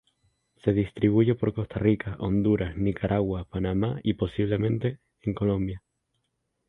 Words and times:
Se 0.63 0.73
distribuye 0.73 1.35
por 1.35 1.53
Costa 1.53 1.75
Rica, 1.77 2.15
Honduras, 2.17 2.75
Nicaragua, 2.75 3.45
Panamá 3.47 3.99
y, 4.01 4.13
posiblemente, 4.15 4.97
en 5.21 5.35
Colombia. 5.35 5.83